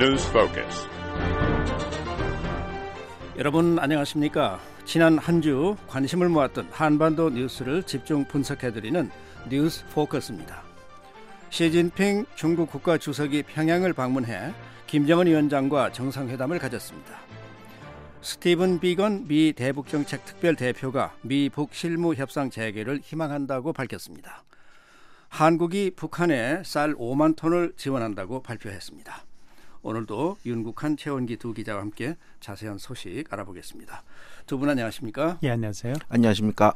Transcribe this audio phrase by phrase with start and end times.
[0.00, 0.86] News Focus.
[3.36, 4.60] 여러분 안녕하십니까?
[4.84, 9.10] 지난 한 주 관심을 모았던 한반도 뉴스를 집중 분석해 드리는
[9.50, 10.62] 뉴스 포커스입니다.
[11.50, 14.52] 시진핑 중국 국가 주석이 평양을 방문해
[14.86, 17.18] 김정은 위원장과 정상회담을 가졌습니다.
[18.22, 24.44] 스티븐 비건 미 대북정책 특별 대표가 미북 실무 협상 재개를 희망한다고 밝혔습니다.
[25.28, 29.27] 한국이 북한에 쌀 5만 톤을 지원한다고 발표했습니다.
[29.82, 34.02] 오늘도 윤국한 최원기 두 기자와 함께 자세한 소식 알아보겠습니다.
[34.46, 35.38] 두 분 안녕하십니까?
[35.42, 35.94] 예, 안녕하세요.
[36.08, 36.74] 안녕하십니까?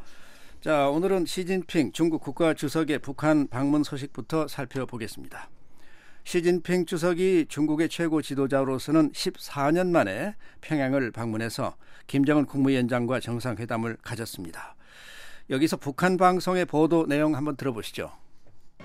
[0.60, 5.48] 자, 오늘은 시진핑 중국 국가 주석의 북한 방문 소식부터 살펴보겠습니다.
[6.24, 11.74] 시진핑 주석이 중국의 최고 지도자로서는 14년 만에 평양을 방문해서
[12.06, 14.76] 김정은 국무위원장과 정상회담을 가졌습니다.
[15.50, 18.12] 여기서 북한 방송의 보도 내용 한번 들어보시죠.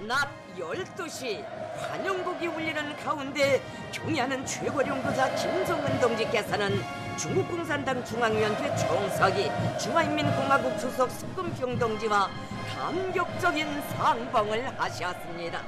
[0.06, 1.44] 낮 12시
[1.80, 6.80] 환영곡이 울리는 가운데 경의하는 최고령도자 김정은 동지께서는
[7.18, 9.50] 중국 공산당 중앙위원회 총서기
[9.82, 12.30] 중화인민공화국 주석 석금평 동지와
[12.76, 15.64] 감격적인 상봉을 하셨습니다.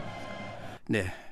[0.87, 1.28] 네.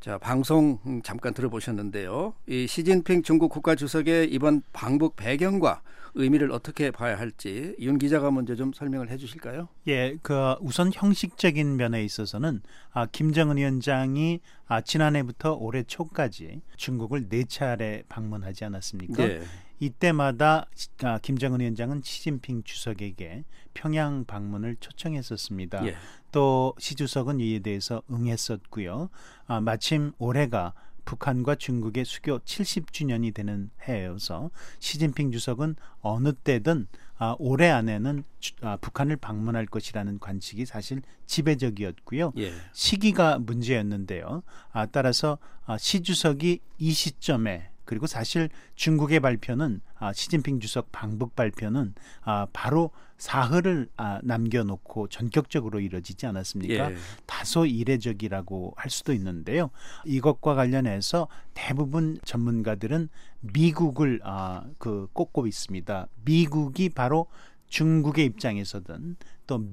[0.00, 2.32] 자, 방송 잠깐 들어보셨는데요.
[2.46, 5.82] 이 시진핑 중국 국가 주석의 이번 방북 배경과
[6.14, 9.68] 의미를 어떻게 봐야 할지 윤 기자가 먼저 좀 설명을 해 주실까요?
[9.88, 12.62] 예, 그 우선 형식적인 면에 있어서는
[12.92, 19.26] 아, 김정은 위원장이 아, 지난해부터 올해 초까지 중국을 네 차례 방문하지 않았습니까?
[19.26, 19.42] 네.
[19.80, 20.66] 이때마다
[21.02, 25.86] 아, 김정은 위원장은 시진핑 주석에게 평양 방문을 초청했었습니다.
[25.86, 25.96] 예.
[26.30, 29.08] 또시 주석은 이에 대해서 응했었고요.
[29.46, 30.74] 아, 마침 올해가
[31.06, 38.76] 북한과 중국의 수교 70주년이 되는 해여서 시진핑 주석은 어느 때든 아, 올해 안에는 주, 아,
[38.76, 42.32] 북한을 방문할 것이라는 관측이 사실 지배적이었고요.
[42.38, 42.52] 예.
[42.72, 44.42] 시기가 문제였는데요.
[44.72, 51.34] 아, 따라서 아, 시 주석이 이 시점에 그리고 사실 중국의 발표는 아, 시진핑 주석 방북
[51.34, 51.92] 발표는
[52.22, 56.92] 아, 바로 사흘을 아, 남겨놓고 전격적으로 이뤄지지 않았습니까?
[56.92, 56.96] 예.
[57.26, 59.70] 다소 이례적이라고 할 수도 있는데요.
[60.04, 63.08] 이것과 관련해서 대부분 전문가들은
[63.40, 66.06] 미국을 아, 그 꼽고 있습니다.
[66.24, 67.26] 미국이 바로
[67.66, 69.16] 중국의 입장에서든
[69.48, 69.64] 또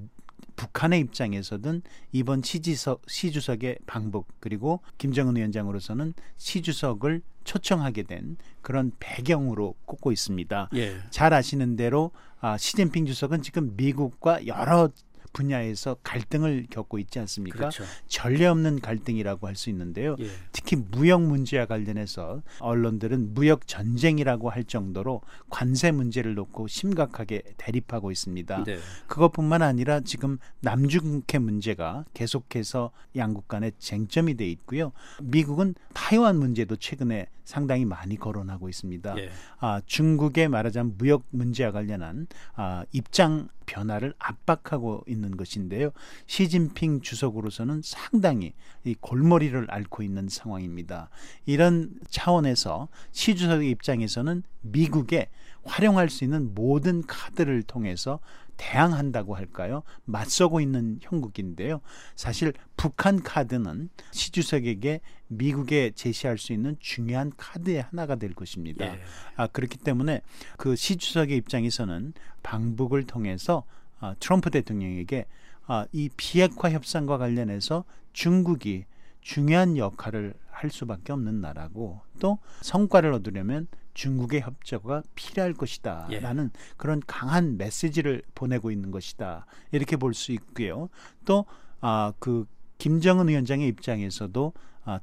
[0.56, 1.82] 북한의 입장에서든
[2.12, 10.68] 이번 시지석, 시주석의 방북 그리고 김정은 위원장으로서는 시주석을 초청하게 된 그런 배경으로 꼽고 있습니다.
[10.74, 10.98] 예.
[11.10, 12.10] 잘 아시는 대로
[12.40, 14.90] 아, 시진핑 주석은 지금 미국과 여러
[15.38, 17.58] 분야에서 갈등을 겪고 있지 않습니까?
[17.58, 17.84] 그렇죠.
[18.08, 20.14] 전례 없는 갈등이라고 할 수 있는데요.
[20.20, 20.28] 예.
[20.52, 28.62] 특히 무역 문제와 관련해서 언론들은 무역 전쟁이라고 할 정도로 관세 문제를 놓고 심각하게 대립하고 있습니다.
[28.64, 28.78] 네.
[29.08, 34.92] 그것뿐만 아니라 지금 남중국해 문제가 계속해서 양국 간에 쟁점이 돼 있고요.
[35.20, 39.18] 미국은 타이완 문제도 최근에 상당히 많이 거론하고 있습니다.
[39.18, 39.30] 예.
[39.58, 45.90] 아, 중국의 말하자면 무역 문제와 관련한 아, 입장 변화를 압박하고 있는 것인데요.
[46.26, 51.10] 시진핑 주석으로서는 상당히 이 골머리를 앓고 있는 상황입니다.
[51.46, 55.28] 이런 차원에서 시 주석의 입장에서는 미국에
[55.64, 58.20] 활용할 수 있는 모든 카드를 통해서
[58.58, 59.82] 대항한다고 할까요?
[60.04, 61.80] 맞서고 있는 형국인데요.
[62.16, 68.84] 사실 북한 카드는 시 주석에게 미국에 제시할 수 있는 중요한 카드의 하나가 될 것입니다.
[68.86, 69.00] 예.
[69.36, 70.20] 아, 그렇기 때문에
[70.58, 73.64] 그 시 주석의 입장에서는 방북을 통해서
[74.00, 75.26] 아, 트럼프 대통령에게
[75.66, 78.84] 아, 이 비핵화 협상과 관련해서 중국이
[79.20, 86.20] 중요한 역할을 할 수밖에 없는 나라고 또 성과를 얻으려면 중국의 협조가 필요할 것이다 예.
[86.20, 90.88] 라는 그런 강한 메시지를 보내고 있는 것이다 이렇게 볼 수 있고요
[91.24, 91.44] 또
[91.80, 92.46] 아 그
[92.78, 94.52] 김정은 위원장의 입장에서도
[94.84, 95.00] 아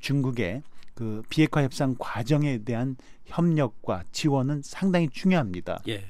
[0.00, 0.62] 중국의
[0.94, 5.82] 그 비핵화 협상 과정에 대한 협력과 지원은 상당히 중요합니다.
[5.88, 6.04] 예.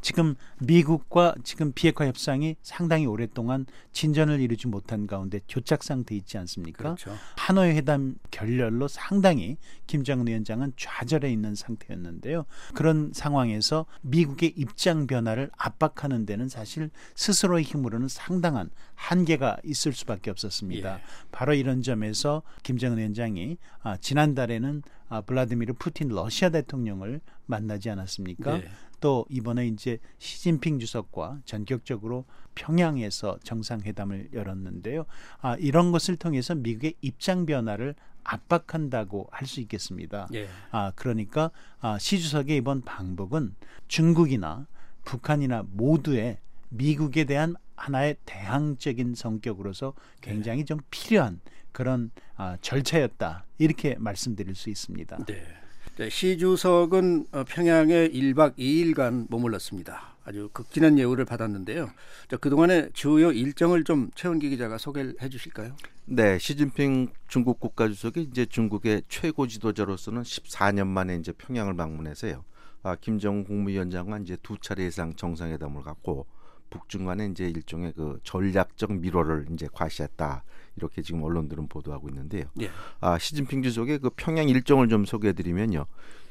[0.00, 6.94] 지금 미국과 지금 비핵화 협상이 상당히 오랫동안 진전을 이루지 못한 가운데 교착 상태에 있지 않습니까?
[6.94, 7.16] 그렇죠.
[7.36, 9.56] 하노이 회담 결렬로 상당히
[9.86, 12.44] 김정은 위원장은 좌절해 있는 상태였는데요.
[12.74, 20.94] 그런 상황에서 미국의 입장 변화를 압박하는 데는 사실 스스로의 힘으로는 상당한 한계가 있을 수밖에 없었습니다.
[20.96, 21.00] 예.
[21.32, 28.58] 바로 이런 점에서 김정은 위원장이 아, 지난달에는 아, 블라디미르 푸틴 러시아 대통령을 만나지 않았습니까?
[28.58, 28.68] 네.
[29.00, 32.24] 또 이번에 이제 시진핑 주석과 전격적으로
[32.54, 35.06] 평양에서 정상회담을 열었는데요.
[35.40, 40.28] 아, 이런 것을 통해서 미국의 입장 변화를 압박한다고 할 수 있겠습니다.
[40.34, 40.48] 예.
[40.70, 41.50] 아, 그러니까
[41.80, 43.54] 아, 시 주석의 이번 방북은
[43.88, 44.66] 중국이나
[45.04, 46.38] 북한이나 모두의
[46.68, 51.40] 미국에 대한 하나의 대항적인 성격으로서 굉장히 좀 필요한
[51.72, 55.24] 그런 아, 절차였다 이렇게 말씀드릴 수 있습니다.
[55.24, 55.59] 네.
[56.00, 60.14] 네, 시 주석은 어, 평양에 1박 2일간 머물렀습니다.
[60.24, 61.90] 아주 극진한 예우를 받았는데요.
[62.26, 65.76] 자, 그동안의 주요 일정을 좀 최원기 기자가 소개를 해 주실까요?
[66.06, 72.44] 네, 시진핑 중국 국가주석이 이제 중국의 최고 지도자로서는 14년 만에 이제 평양을 방문해서요.
[72.82, 76.26] 아, 김정은 국무위원장과 이제 두 차례 이상 정상회담을 갖고
[76.70, 80.44] 북중 간에 이제 일종의 그 전략적 미로를 이제 과시했다.
[80.76, 82.44] 이렇게 지금 언론들은 보도하고 있는데요.
[82.60, 82.70] 예.
[83.00, 85.86] 아, 시진핑 주석의 그 평양 일정을 좀 소개해 드리면요.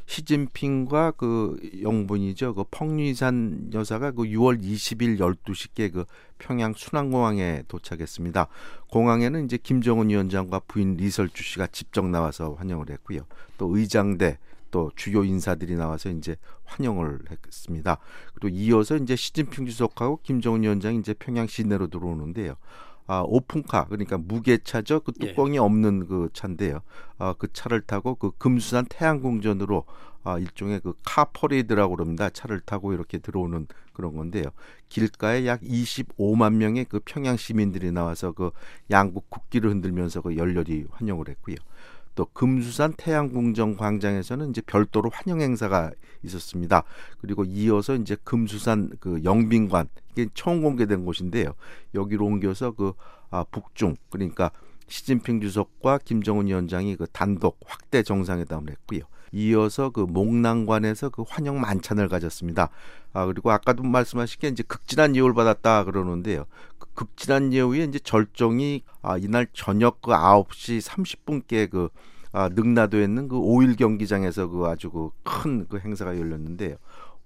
[0.10, 2.56] 시진핑과 그 영분이죠.
[2.56, 6.06] 그 펑리산 여사가 그 6월 20일 12시께 그
[6.40, 8.48] 평양 순환공항에 도착했습니다.
[8.90, 13.22] 공항에는 이제 김정은 위원장과 부인 리설주 씨가 직접 나와서 환영을 했고요.
[13.60, 14.40] 또 의장대
[14.72, 17.98] 또 주요 인사들이 나와서 이제 환영을 했습니다.
[18.34, 22.56] 그리고 이어서 이제 시진핑 주석하고 김정은 위원장이 이제 평양 시내로 들어오는데요.
[23.12, 25.00] 아, 오픈카 그러니까 무게차죠.
[25.00, 25.30] 그 예.
[25.30, 25.58] 뚜껑이 예.
[25.60, 26.82] 없는 그 차인데요.
[27.18, 29.84] 아, 그 차를 타고 그 금수산 태양궁전으로
[30.24, 32.30] 아, 일종의 그 카퍼레이드라고 그럽니다.
[32.30, 34.44] 차를 타고 이렇게 들어오는 그런 건데요.
[34.90, 38.52] 길가에 약 25만 명의 그 평양 시민들이 나와서 그
[38.92, 41.56] 양국 국기를 흔들면서 그 열렬히 환영을 했고요.
[42.16, 45.92] 또 금수산 태양궁전 광장에서는 이제 별도로 환영 행사가
[46.24, 46.84] 있었습니다.
[47.22, 51.54] 그리고 이어서 이제 금수산 그 영빈관 이게 처음 공개된 곳인데요.
[51.96, 52.94] 여기로 옮겨서 그
[53.32, 54.52] 아, 북중 그러니까
[54.88, 59.02] 시진핑 주석과 김정은 위원장이 그 단독 확대 정상회담을 했고요.
[59.32, 62.70] 이어서 그 목랑관에서 그 환영 만찬을 가졌습니다.
[63.14, 66.46] 아 그리고 아까도 말씀하신 게 이제 극진한 예우를 받았다 그러는데요.
[66.94, 71.90] 그 극진한 예우에 이제 절정이 아 이날 저녁 그 9시 30분께 그
[72.32, 76.76] 아, 능라도에 있는 그 5일 경기장에서 그 아주 그 큰 그 행사가 열렸는데요.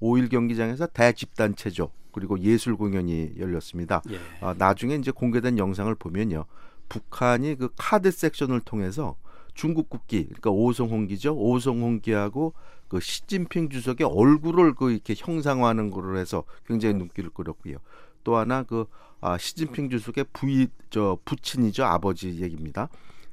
[0.01, 4.01] 5일 경기장에서 대집단 체조 그리고 예술 공연이 열렸습니다.
[4.11, 4.19] 예.
[4.41, 6.45] 아, 나중에 이제 공개된 영상을 보면요.
[6.89, 9.15] 북한이 그 카드 섹션을 통해서
[9.55, 11.35] 중국 국기, 그러니까 오송홍기죠.
[11.35, 12.53] 오송홍기하고
[12.87, 17.77] 그 시진핑 주석의 얼굴을 그 이렇게 형상화하는 거를 해서 굉장히 눈길을 끌었고요.
[18.23, 18.85] 또 하나 그
[19.21, 22.89] 아, 시진핑 주석의 부이 저 부친이죠 아버지 얘기입니다.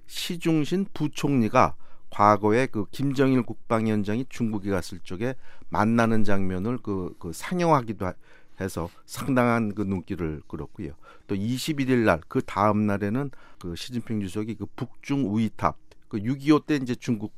[0.06, 1.74] 시중신 부총리가
[2.10, 5.34] 과거에 그 김정일 국방위원장이 중국에 갔을 적에
[5.68, 8.14] 만나는 장면을 그, 그 상영하기도 하,
[8.60, 10.92] 해서 상당한 그 눈길을 끌었고요.
[11.26, 15.76] 또 21일 날 그 다음 날에는 그 시진핑 주석이 그 북중 우이탑
[16.08, 17.32] 그 6.25 때 이제 중국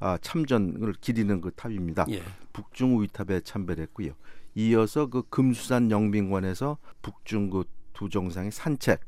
[0.00, 2.06] 아, 참전을 기리는 그 탑입니다.
[2.10, 2.22] 예.
[2.52, 4.12] 북중 우이탑에 참배를 했고요.
[4.54, 9.00] 이어서 그 금수산 영빈관에서 북중 그두 정상의 산책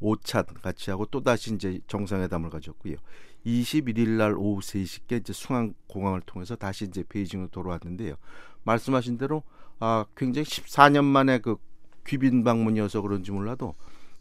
[0.00, 2.96] 오찬 같이 하고 또 다시 이제 정상회담을 가졌고요.
[3.46, 8.16] 21일 날 오후 3시께 이제 숭안 공항을 통해서 다시 이제 베이징으로 돌아왔는데요.
[8.64, 9.42] 말씀하신 대로
[9.78, 11.56] 아 굉장히 14년 만에 그
[12.06, 13.74] 귀빈 방문이어서 그런지 몰라도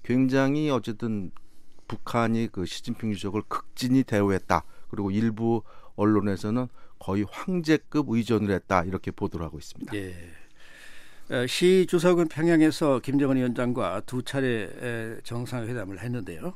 [0.04, 1.32] 굉장히 어쨌든
[1.88, 4.64] 북한이 그 시진핑 주석을 극진히 대우했다.
[4.90, 5.64] 그리고 일부
[5.96, 6.68] 언론에서는
[7.00, 9.94] 거의 황제급 의존을 했다 이렇게 보도를 하고 있습니다.
[9.96, 10.16] 예.
[11.32, 16.56] 어, 시 주석은 평양에서 김정은 위원장과 두 차례 에, 정상회담을 했는데요.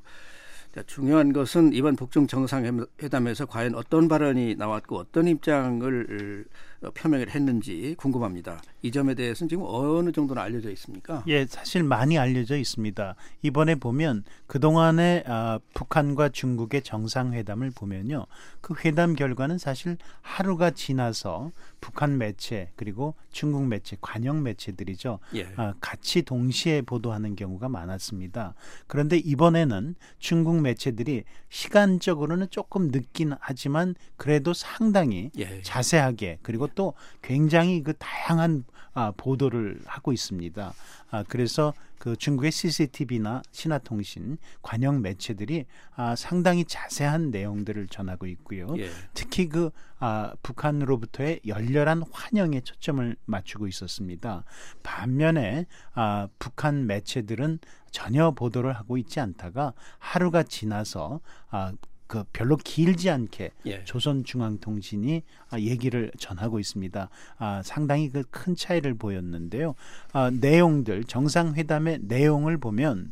[0.76, 6.46] 자, 중요한 것은 이번 북중 정상회담에서 과연 어떤 발언이 나왔고 어떤 입장을
[6.82, 8.62] 어, 표명을 했는지 궁금합니다.
[8.88, 11.22] 이 점에 대해서는 지금 어느 정도는 알려져 있습니까?
[11.28, 13.16] 예, 사실 많이 알려져 있습니다.
[13.42, 18.26] 이번에 보면 그동안의 아, 북한과 중국의 정상회담을 보면요.
[18.62, 21.52] 그 회담 결과는 사실 하루가 지나서
[21.82, 25.20] 북한 매체 그리고 중국 매체, 관영 매체들이죠.
[25.36, 25.50] 예.
[25.58, 28.54] 아, 같이 동시에 보도하는 경우가 많았습니다.
[28.88, 35.62] 그런데 이번에는 중국 매체들이 시간적으로는 조금 늦긴 하지만 그래도 상당히 예.
[35.62, 38.64] 자세하게 그리고 또 굉장히 그 다양한
[38.98, 40.74] 아, 보도를 하고 있습니다.
[41.12, 48.68] 아, 그래서 그 중국의 CCTV나 신화통신 관영 매체들이 아, 상당히 자세한 내용들을 전하고 있고요.
[48.80, 48.90] 예.
[49.14, 54.44] 특히 그 아, 북한으로부터의 열렬한 환영에 초점을 맞추고 있었습니다.
[54.82, 57.60] 반면에 아, 북한 매체들은
[57.92, 61.20] 전혀 보도를 하고 있지 않다가 하루가 지나서
[61.52, 61.72] 아,
[62.08, 63.84] 그 별로 길지 않게 예.
[63.84, 67.10] 조선중앙통신이 아, 얘기를 전하고 있습니다.
[67.38, 69.76] 아, 상당히 그 큰 차이를 보였는데요.
[70.14, 73.12] 아, 내용들 정상회담의 내용을 보면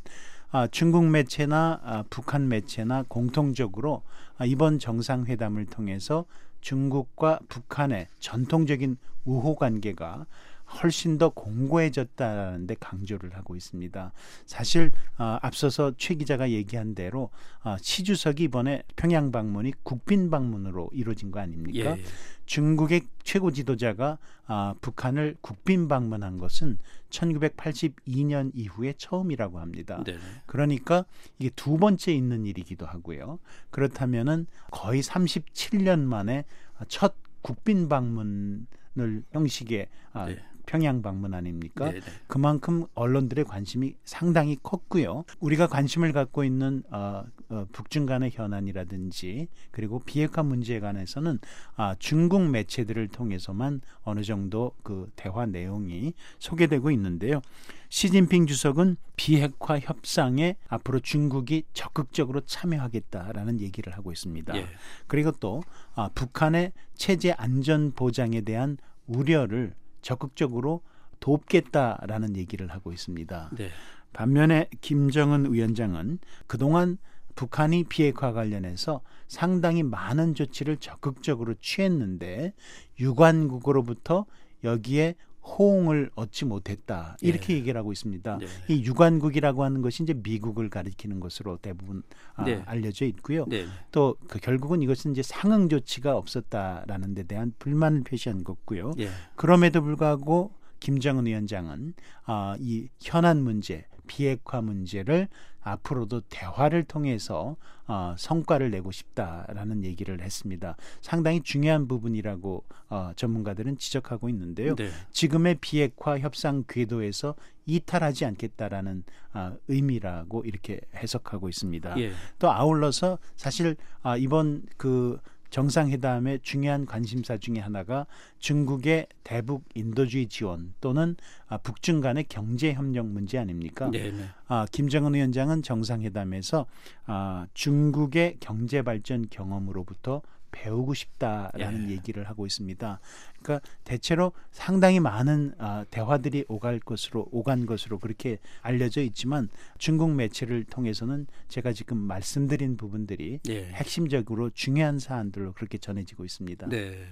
[0.52, 4.04] 아, 중국 매체나 아, 북한 매체나 공통적으로
[4.38, 6.26] 아, 이번 정상회담을 통해서
[6.62, 10.26] 중국과 북한의 전통적인 우호 관계가
[10.68, 14.12] 훨씬 더 공고해졌다는 데 강조를 하고 있습니다.
[14.46, 17.30] 사실 어, 앞서서 최 기자가 얘기한 대로
[17.64, 21.98] 어, 시 주석이 이번에 평양 방문이 국빈 방문으로 이루어진 거 아닙니까?
[21.98, 22.04] 예.
[22.46, 24.18] 중국의 최고 지도자가
[24.48, 26.78] 아, 북한을 국빈 방문한 것은
[27.10, 30.04] 1982년 이후에 처음이라고 합니다.
[30.06, 30.18] 네.
[30.46, 31.06] 그러니까
[31.40, 33.40] 이게 두 번째 있는 일이기도 하고요.
[33.72, 36.46] 그렇다면은 거의 37년 만에
[36.88, 40.42] 첫 국빈 방문을 형식의 아, 네.
[40.66, 41.92] 평양 방문 아닙니까?
[41.92, 42.00] 네.
[42.00, 42.06] 네.
[42.28, 45.24] 그만큼 언론들의 관심이 상당히 컸고요.
[45.40, 51.40] 우리가 관심을 갖고 있는 어, 어, 북중 간의 현안이라든지 그리고 비핵화 문제에 관해서는
[51.76, 57.42] 아, 중국 매체들을 통해서만 어느 정도 그 대화 내용이 소개되고 있는데요.
[57.90, 64.56] 시진핑 주석은 비핵화 협상에 앞으로 중국이 적극적으로 참여하겠다라는 얘기를 하고 있습니다.
[64.58, 64.66] 예.
[65.08, 70.82] 그리고 또 아, 북한의 체제 안전 보장에 대한 우려를 적극적으로
[71.20, 73.50] 돕겠다라는 얘기를 하고 있습니다.
[73.58, 73.70] 네.
[74.14, 77.00] 반면에 김정은 위원장은 그동안
[77.34, 82.54] 북한이 비핵화 관련해서 상당히 많은 조치를 적극적으로 취했는데
[83.00, 84.28] 유관국으로부터
[84.64, 85.16] 여기에
[85.46, 87.58] 호응을 얻지 못했다 이렇게 예.
[87.58, 88.40] 얘기를 하고 있습니다.
[88.40, 88.48] 네.
[88.68, 92.62] 이 유관국이라고 하는 것이 이제 미국을 가리키는 것으로 대부분 아, 네.
[92.66, 93.46] 알려져 있고요.
[93.48, 93.66] 네.
[93.92, 98.94] 또그 결국은 이것은 이제 상응 조치가 없었다라는 데 대한 불만을 표시한 거고요.
[99.00, 99.10] 예.
[99.36, 101.94] 그럼에도 불구하고 김정은 위원장은
[102.26, 105.28] 아, 이 현안 문제, 비핵화 문제를
[105.62, 107.56] 앞으로도 대화를 통해서
[107.88, 110.76] 어, 성과를 내고 싶다라는 얘기를 했습니다.
[111.02, 114.76] 상당히 중요한 부분이라고 어, 전문가들은 지적하고 있는데요.
[114.76, 114.90] 네.
[115.12, 117.36] 지금의 비핵화 협상 궤도에서
[117.66, 122.00] 이탈하지 않겠다라는 아, 의미라고 이렇게 해석하고 있습니다.
[122.00, 122.12] 예.
[122.40, 125.20] 또 아울러서 사실 아, 이번 그
[125.50, 128.06] 정상회담의 중요한 관심사 중에 하나가
[128.40, 131.16] 중국의 대북 인도주의 지원 또는
[131.48, 133.90] 아, 북중 간의 경제 협력 문제 아닙니까?
[133.92, 134.12] 네.
[134.12, 134.26] 네.
[134.48, 136.66] 아, 김정은 위원장은 정상회담에서
[137.06, 140.22] 아, 중국의 경제 발전 경험으로부터
[140.56, 141.94] 배우고 싶다라는 예.
[141.94, 143.00] 얘기를 하고 있습니다.
[143.42, 150.64] 그러니까 대체로 상당히 많은 아, 대화들이 오갈 것으로 오간 것으로 그렇게 알려져 있지만 중국 매체를
[150.64, 153.66] 통해서는 제가 지금 말씀드린 부분들이 예.
[153.66, 156.70] 핵심적으로 중요한 사안들로 그렇게 전해지고 있습니다.
[156.70, 157.06] 네.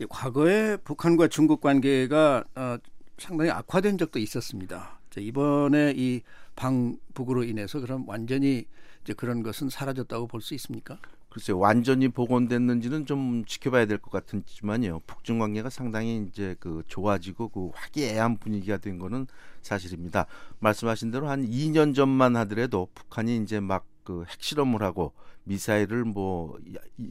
[0.00, 2.76] 이 과거에 북한과 중국 관계가 어,
[3.18, 4.98] 상당히 악화된 적도 있었습니다.
[5.10, 6.22] 자, 이번에 이
[6.56, 8.64] 방북으로 인해서 그럼 완전히
[9.02, 10.98] 이제 그런 것은 사라졌다고 볼 수 있습니까?
[11.30, 15.00] 글쎄요, 완전히 복원됐는지는 좀 지켜봐야 될 것 같지만요.
[15.06, 19.26] 북중 관계가 상당히 이제 그 좋아지고 그 화기애애한 분위기가 된 거는
[19.60, 20.26] 사실입니다.
[20.60, 25.12] 말씀하신 대로 한 2년 전만 하더라도 북한이 이제 막 그 핵실험을 하고
[25.44, 26.58] 미사일을 뭐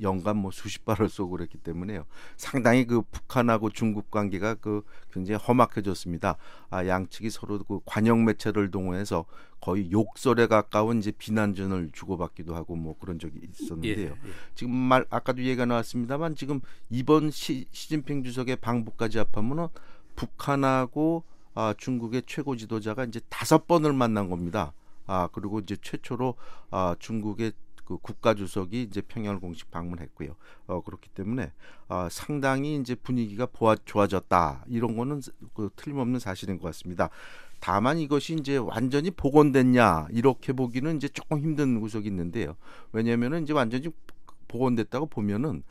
[0.01, 2.05] 연간 뭐 수십 발을 쏘고 그랬기 때문에요.
[2.37, 6.37] 상당히 그 북한하고 중국 관계가 그 굉장히 험악해졌습니다.
[6.71, 9.25] 아, 양측이 서로 그 관영 매체를 동원해서
[9.61, 14.13] 거의 욕설에 가까운 이제 비난전을 주고받기도 하고 뭐 그런 적이 있었는데요.
[14.13, 14.31] 예.
[14.55, 19.67] 지금 말 아까도 얘기가 나왔습니다만 지금 이번 시, 시진핑 주석의 방북까지 합하면은
[20.15, 21.23] 북한하고
[21.53, 24.73] 아, 중국의 최고 지도자가 이제 다섯 번을 만난 겁니다.
[25.07, 26.35] 아 그리고 이제 최초로
[26.69, 27.53] 아, 중국의
[27.85, 30.35] 그 국가 주석이 이제 평양을 공식 방문했고요.
[30.67, 31.53] 어 그렇기 때문에
[31.87, 35.21] 아, 상당히 이제 분위기가 보아, 좋아졌다 이런 거는
[35.53, 37.09] 그 틀림없는 사실인 것 같습니다.
[37.59, 42.55] 다만 이것이 이제 완전히 복원됐냐 이렇게 보기는 이제 조금 힘든 구석이 있는데요.
[42.91, 43.89] 왜냐하면은 이제 완전히
[44.47, 45.63] 복원됐다고 보면은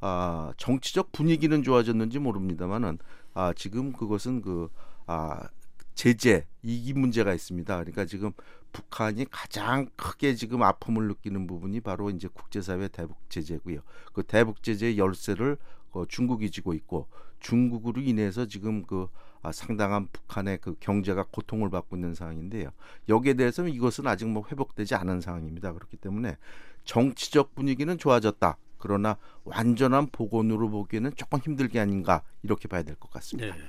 [0.00, 2.98] 아, 정치적 분위기는 좋아졌는지 모릅니다만은
[3.34, 4.68] 아, 지금 그것은 그
[5.06, 5.48] 아,
[5.94, 7.76] 제재 이 문제가 있습니다.
[7.76, 8.32] 그러니까 지금
[8.72, 13.80] 북한이 가장 크게 지금 아픔을 느끼는 부분이 바로 이제 국제사회 대북 제재고요.
[14.12, 15.56] 그 대북 제재의 열쇠를
[15.92, 17.08] 어, 중국이 쥐고 있고
[17.38, 19.08] 중국으로 인해서 지금 그
[19.42, 22.70] 아, 상당한 북한의 그 경제가 고통을 받고 있는 상황인데요.
[23.10, 25.72] 여기에 대해서는 이것은 아직 뭐 회복되지 않은 상황입니다.
[25.74, 26.38] 그렇기 때문에
[26.84, 28.56] 정치적 분위기는 좋아졌다.
[28.78, 33.54] 그러나 완전한 복원으로 보기에는 조금 힘들게 아닌가 이렇게 봐야 될 것 같습니다.
[33.54, 33.62] 네.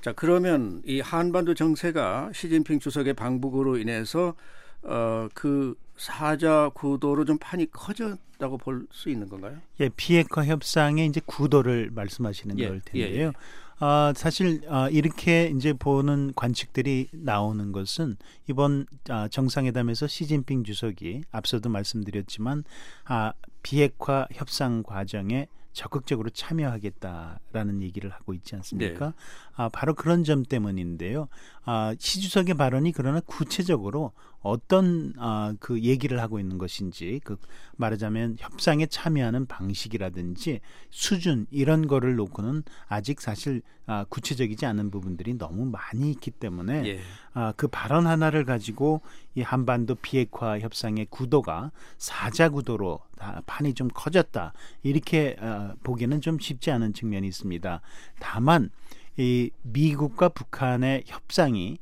[0.00, 4.34] 자 그러면 이 한반도 정세가 시진핑 주석의 방북으로 인해서
[4.82, 9.58] 어, 그 사자 구도로 좀 판이 커졌다고 볼 수 있는 건가요?
[9.80, 13.32] 예, 비핵화 협상의 이제 구도를 말씀하시는 예, 걸 예, 텐데요.
[13.78, 18.16] 아, 사실 아, 이렇게 이제 보는 관측들이 나오는 것은
[18.48, 22.64] 이번 아, 정상회담에서 시진핑 주석이 앞서도 말씀드렸지만
[23.04, 29.06] 아, 비핵화 협상 과정에 적극적으로 참여하겠다라는 얘기를 하고 있지 않습니까?
[29.06, 29.12] 네.
[29.54, 31.28] 아, 바로 그런 점 때문인데요.
[31.64, 34.12] 아, 시 주석의 발언이 그러나 구체적으로
[34.42, 37.36] 어떤 아, 그 얘기를 하고 있는 것인지 그
[37.76, 45.66] 말하자면 협상에 참여하는 방식이라든지 수준 이런 거를 놓고는 아직 사실 아, 구체적이지 않은 부분들이 너무
[45.66, 47.00] 많이 있기 때문에 예.
[47.34, 49.02] 아, 그 발언 하나를 가지고
[49.34, 56.38] 이 한반도 비핵화 협상의 구도가 사자 구도로 다 판이 좀 커졌다 이렇게 어, 보기는 좀
[56.38, 57.80] 쉽지 않은 측면이 있습니다.
[58.20, 58.70] 다만
[59.16, 61.78] 이 미국과 북한의 협상이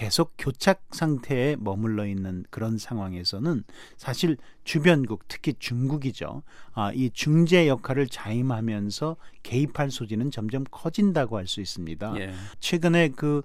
[0.00, 3.64] 계속 교착 상태에 머물러 있는 그런 상황에서는
[3.98, 6.42] 사실 주변국 특히 중국이죠.
[6.72, 12.14] 아, 이 중재 역할을 자임하면서 개입할 소지는 점점 커진다고 할 수 있습니다.
[12.18, 12.32] 예.
[12.60, 13.42] 최근에 그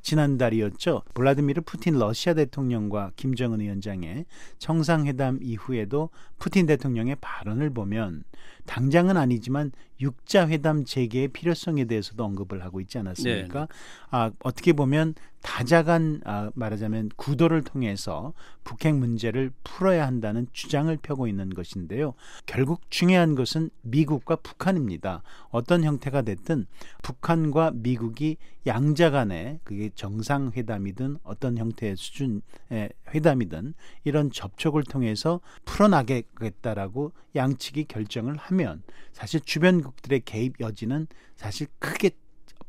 [0.00, 1.02] 지난달이었죠.
[1.12, 4.24] 블라디미르 푸틴 러시아 대통령과 김정은 위원장의
[4.58, 8.24] 정상회담 이후에도 푸틴 대통령의 발언을 보면
[8.68, 13.60] 당장은 아니지만 육자 회담 재개의 필요성에 대해서도 언급을 하고 있지 않았습니까?
[13.60, 13.66] 네.
[14.10, 18.32] 아, 어떻게 보면 다자간 아, 말하자면 구도를 통해서
[18.64, 22.14] 북핵 문제를 풀어야 한다는 주장을 펴고 있는 것인데요.
[22.46, 25.22] 결국 중요한 것은 미국과 북한입니다.
[25.50, 26.66] 어떤 형태가 됐든
[27.02, 37.12] 북한과 미국이 양자 간에 그게 정상 회담이든 어떤 형태의 수준의 회담이든 이런 접촉을 통해서 풀어나가겠다라고
[37.34, 42.10] 양측이 결정을 하면 사실 주변국들의 개입 여지는 사실 크게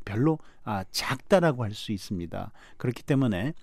[0.04, 2.52] 별로 아, 작다라고 할 수 있습니다.
[2.76, 3.54] 그렇기 때문에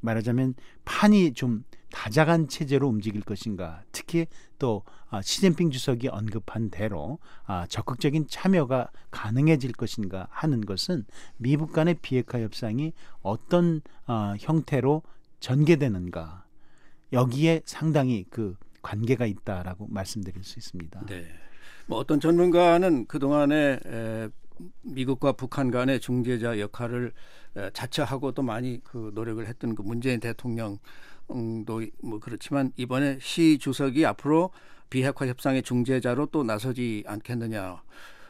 [0.00, 4.26] 말하자면 판이 좀 다자간 체제로 움직일 것인가, 특히
[4.58, 11.04] 또 아, 시진핑 주석이 언급한 대로 아, 적극적인 참여가 가능해질 것인가 하는 것은
[11.36, 15.02] 미국 간의 비핵화 협상이 어떤 아, 형태로
[15.40, 16.44] 전개되는가
[17.12, 21.06] 여기에 상당히 그 관계가 있다라고 말씀드릴 수 있습니다.
[21.06, 21.45] 네.
[21.86, 23.80] 뭐 어떤 전문가는 그 동안에
[24.82, 27.12] 미국과 북한 간의 중재자 역할을
[27.56, 30.80] 에, 자처하고 또 많이 그 노력을 했던 그 문재인 대통령도
[32.02, 34.50] 뭐 그렇지만 이번에 시 주석이 앞으로
[34.90, 37.82] 비핵화 협상의 중재자로 또 나서지 않겠느냐.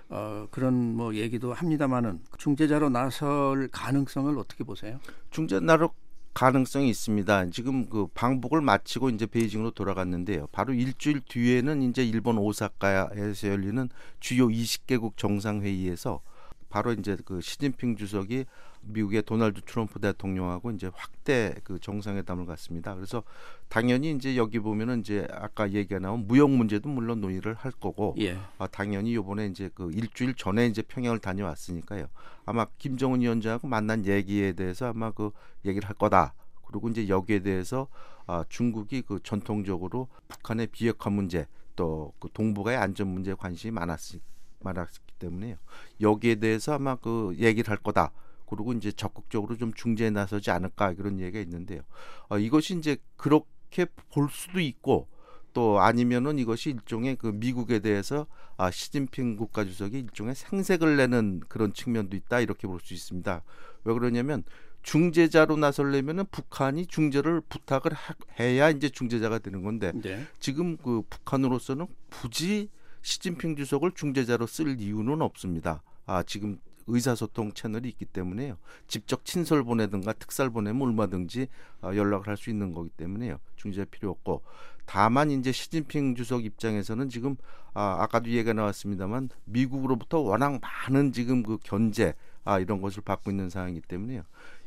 [0.09, 5.01] 어, 그런 뭐 얘기도 합니다만은 중재자로 나설 가능성을 어떻게 보세요?
[5.31, 5.91] 중재나로
[6.37, 7.47] 가능성이 있습니다.
[7.47, 10.49] 지금 그 방북을 마치고 이제 베이징으로 돌아갔는데요.
[10.53, 13.89] 바로 일주일 뒤에는 이제 일본 오사카에서 열리는
[14.21, 16.21] 주요 20개국 정상회의에서
[16.69, 18.45] 바로 이제 그 시진핑 주석이
[18.89, 22.95] 미국의 도널드 트럼프 대통령하고 이제 확대 그 정상회담을 갖습니다.
[22.95, 23.23] 그래서
[23.69, 28.39] 당연히 이제 여기 보면은 이제 아까 얘기가 나온 무역 문제도 물론 논의를 할 거고 예.
[28.59, 32.07] 아, 당연히 요번에 이제 그 일주일 전에 이제 평양을 다녀왔으니까요.
[32.45, 35.31] 아마 김정은 위원장하고 만난 얘기에 대해서 아마 그
[35.65, 36.35] 얘기를 할 거다.
[36.67, 37.89] 그리고 이제 여기에 대해서
[38.27, 41.47] 아, 중국이 그 전통적으로 북한의 비핵화 문제
[41.77, 44.19] 또 그 동북아의 안전 문제에 관심이 많았으,
[44.61, 45.57] 많았기 때문에요.
[46.01, 48.13] 여기에 대해서 아마 그 얘기를 할 거다.
[48.47, 51.83] 그리고 이제 적극적으로 좀 중재에 나서지 않을까 그런 얘기가 있는데요.
[52.29, 55.09] 어, 이것이 이제 그렇게 볼 수도 있고
[55.53, 58.27] 또 아니면은 이것이 일종의 그 미국에 대해서
[58.59, 63.43] 아 시진핑 국가주석이 일종의 생색을 내는 그런 측면도 있다 이렇게 볼 수 있습니다.
[63.85, 64.45] 왜 그러냐면
[64.83, 70.27] 중재자로 나설려면은 북한이 중재를 부탁을 하, 해야 이제 중재자가 되는 건데 네.
[70.39, 72.69] 지금 그 북한으로서는 굳이
[73.03, 75.83] 시진핑 주석을 중재자로 쓸 이유는 없습니다.
[76.05, 78.57] 아 지금 의사소통 채널이 있기 때문에요.
[78.87, 81.49] 직접 친설 보내든가 특살 보내면 얼마든지
[81.83, 83.39] 어, 연락을 할 수 있는 거기 때문에요.
[83.57, 84.43] 중재 필요 없고
[84.85, 87.37] 다만 이제 시진핑 주석 입장에서는 지금
[87.75, 93.51] 아, 아까도 얘기가 나왔습니다만 미국으로부터 워낙 많은 지금 그 견제 아, 이런 것을 받고 있는
[93.51, 94.23] 상황이기 때문에요.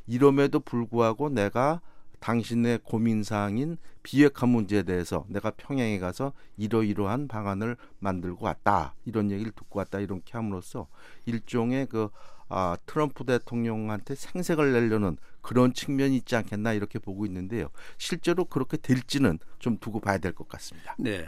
[0.07, 1.81] 이럼에도 불구하고 내가
[2.19, 9.51] 당신의 고민 사항인 비핵화 문제에 대해서 내가 평양에 가서 이러이러한 방안을 만들고 왔다 이런 얘기를
[9.51, 10.87] 듣고 왔다 이렇게 함으로써
[11.25, 12.09] 일종의 그
[12.51, 17.69] 아, 트럼프 대통령한테 생색을 내려는 그런 측면이 있지 않겠나 이렇게 보고 있는데요.
[17.99, 20.95] 실제로 그렇게 될지는 좀 두고 봐야 될 것 같습니다.
[20.97, 21.27] 네.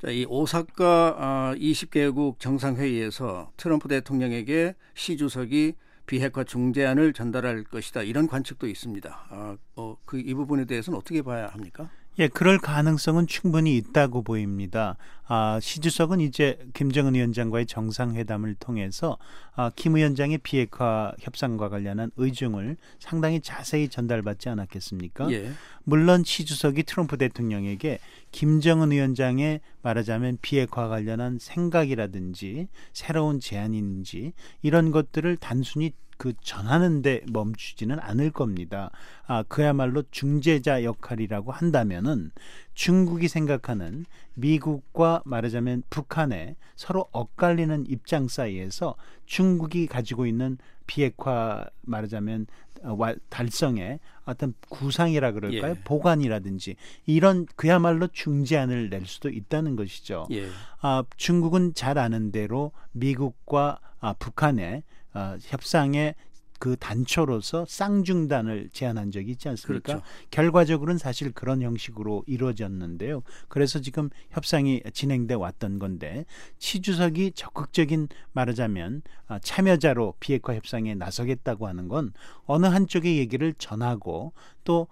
[0.00, 5.74] 자, 이 오사카 아, 20개국 정상회의에서 트럼프 대통령에게 시 주석이
[6.06, 9.26] 비핵화 중재안을 전달할 것이다 이런 관측도 있습니다.
[9.30, 11.90] 아, 어, 그 이 부분에 대해서는 어떻게 봐야 합니까?
[12.18, 14.96] 예, 그럴 가능성은 충분히 있다고 보입니다.
[15.28, 19.18] 아, 시 주석은 이제 김정은 위원장과의 정상회담을 통해서
[19.54, 25.30] 아, 김 위원장의 비핵화 협상과 관련한 의중을 상당히 자세히 전달받지 않았겠습니까?
[25.32, 25.50] 예.
[25.84, 27.98] 물론 시 주석이 트럼프 대통령에게
[28.32, 38.30] 김정은 위원장의 말하자면 비핵화 관련한 생각이라든지 새로운 제안인지 이런 것들을 단순히 그 전하는데 멈추지는 않을
[38.30, 38.90] 겁니다.
[39.26, 42.30] 아, 그야말로 중재자 역할이라고 한다면은
[42.74, 52.46] 중국이 생각하는 미국과 말하자면 북한의 서로 엇갈리는 입장 사이에서 중국이 가지고 있는 비핵화 말하자면
[52.82, 52.96] 어,
[53.28, 55.72] 달성의 어떤 구상이라 그럴까요?
[55.72, 55.80] 예.
[55.84, 56.76] 보관이라든지
[57.06, 60.26] 이런 그야말로 중재안을 낼 수도 있다는 것이죠.
[60.32, 60.48] 예.
[60.80, 64.82] 아, 중국은 잘 아는 대로 미국과 아, 북한의
[65.16, 66.14] 어, 협상의
[66.58, 69.92] 그 단초로서 쌍중단을 제안한 적이 있지 않습니까?
[69.94, 70.06] 그렇죠.
[70.30, 73.22] 결과적으로는 사실 그런 형식으로 이루어졌는데요.
[73.48, 76.24] 그래서 지금 협상이 진행돼 왔던 건데
[76.58, 82.12] 치 주석이 적극적인 말하자면 아, 참여자로 비핵화 협상에 나서겠다고 하는 건
[82.44, 84.32] 어느 한쪽의 얘기를 전하고
[84.66, 84.88] 또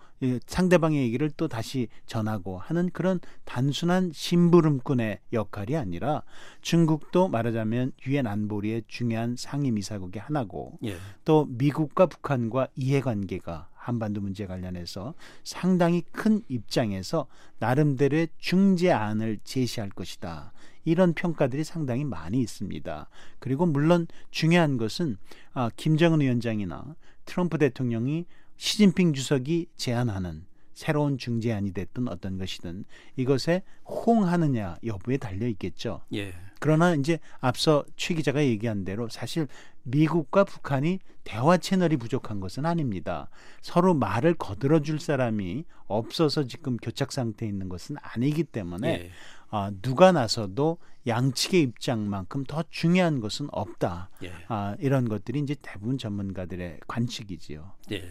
[0.47, 6.23] 상대방의 얘기를 또 다시 전하고 하는 그런 단순한 심부름꾼의 역할이 아니라
[6.63, 10.97] 중국도 말하자면 유엔 안보리의 중요한 상임이사국의 하나고 예.
[11.25, 17.27] 또 미국과 북한과 이해관계가 한반도 문제 관련해서 상당히 큰 입장에서
[17.59, 20.53] 나름대로의 중재안을 제시할 것이다.
[20.85, 23.09] 이런 평가들이 상당히 많이 있습니다.
[23.41, 25.17] 그리고 물론 중요한 것은
[25.53, 32.85] 아, 김정은 위원장이나 트럼프 대통령이 시진핑 주석이 제안하는 새로운 중재안이 됐든 어떤 것이든
[33.17, 36.03] 이것에 호응하느냐 여부에 달려 있겠죠.
[36.13, 36.35] 예.
[36.59, 39.47] 그러나 이제 앞서 최 기자가 얘기한 대로 사실
[39.83, 43.29] 미국과 북한이 대화 채널이 부족한 것은 아닙니다.
[43.61, 49.11] 서로 말을 거들어 줄 사람이 없어서 지금 교착 상태에 있는 것은 아니기 때문에 예.
[49.51, 54.11] 어, 누가 나서도 양측의 입장만큼 더 중요한 것은 없다.
[54.25, 54.33] 예.
[54.49, 57.73] 아, 이런 것들이 이제 대부분 전문가들의 관측이지요.
[57.93, 58.05] 예.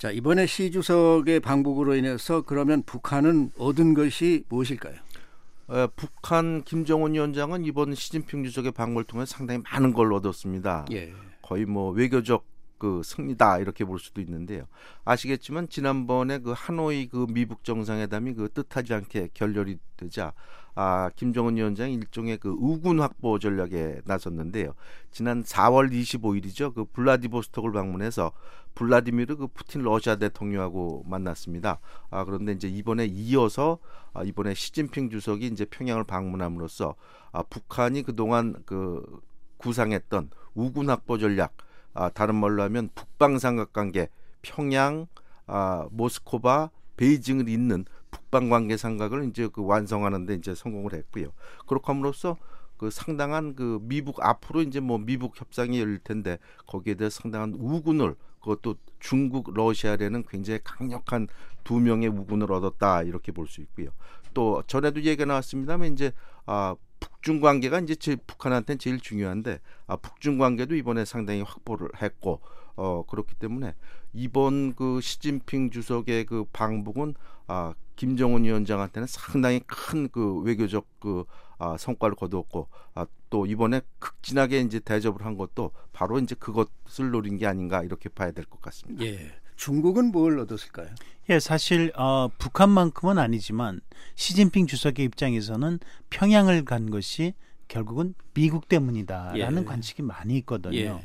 [0.00, 4.94] 자 이번에 시 주석의 방북으로 인해서 그러면 북한은 얻은 것이 무엇일까요?
[4.94, 10.86] 에, 북한 김정은 위원장은 이번 시진핑 주석의 방문을 통해 상당히 많은 걸 얻었습니다.
[10.92, 11.12] 예.
[11.42, 12.46] 거의 뭐 외교적
[12.78, 14.64] 그 승리다 이렇게 볼 수도 있는데요.
[15.04, 20.32] 아시겠지만 지난번에 그 하노이 그 미북 정상회담이 그 뜻하지 않게 결렬이 되자
[20.74, 24.74] 아 김정은 위원장이 일종의 그 우군 확보 전략에 나섰는데요.
[25.10, 26.74] 지난 4월 25일이죠.
[26.74, 28.32] 그 블라디보스톡을 방문해서
[28.74, 31.80] 블라디미르 그 푸틴 러시아 대통령하고 만났습니다.
[32.10, 33.78] 아 그런데 이제 이번에 이어서
[34.12, 36.94] 아, 이번에 시진핑 주석이 이제 평양을 방문함으로써
[37.32, 39.20] 아 북한이 그동안 그
[39.58, 41.54] 구상했던 우군 확보 전략
[41.94, 44.08] 아, 다른 말로 하면 북방 삼각관계
[44.42, 45.06] 평양,
[45.46, 47.84] 아, 모스코바, 베이징을 잇는
[48.30, 51.32] 북방 관계 삼각을 이제 그 완성하는데 이제 성공을 했고요.
[51.66, 52.36] 그렇게 함으로써
[52.76, 58.14] 그 상당한 그 미북 앞으로 이제 뭐 미북 협상이 열릴 텐데 거기에 대해 상당한 우군을
[58.40, 61.26] 그것도 중국 러시아라는 굉장히 강력한
[61.64, 63.90] 두 명의 우군을 얻었다 이렇게 볼 수 있고요.
[64.32, 66.12] 또 전에도 얘기가 나왔습니다만 이제
[66.46, 72.40] 아 북중 관계가 이제 제 북한한테는 제일 중요한데 아, 북중 관계도 이번에 상당히 확보를 했고
[72.76, 73.74] 어 그렇기 때문에
[74.12, 77.14] 이번 그 시진핑 주석의 그 방북은
[77.50, 81.24] 아 김정은 위원장한테는 상당히 큰 그 외교적 그
[81.58, 87.36] 아, 성과를 거두었고 아, 또 이번에 극진하게 이제 대접을 한 것도 바로 이제 그것을 노린
[87.36, 89.04] 게 아닌가 이렇게 봐야 될 것 같습니다.
[89.04, 89.30] 예.
[89.56, 90.88] 중국은 뭘 얻었을까요?
[91.28, 93.80] 예, 사실 어, 북한만큼은 아니지만
[94.14, 97.34] 시진핑 주석의 입장에서는 평양을 간 것이
[97.68, 99.66] 결국은 미국 때문이다라는 예.
[99.66, 100.76] 관측이 많이 있거든요.
[100.76, 101.00] 예.